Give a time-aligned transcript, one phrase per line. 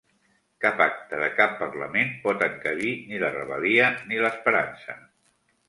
[0.63, 5.01] Cap acta de cap parlament pot encabir ni la rebel·lia ni l’esperança.